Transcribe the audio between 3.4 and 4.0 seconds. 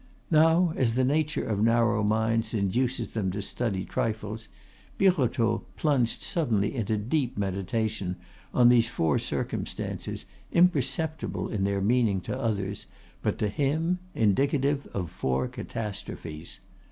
study